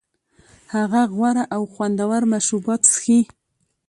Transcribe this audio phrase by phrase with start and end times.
[0.73, 3.19] هغه غوره او خوندور مشروبات څښي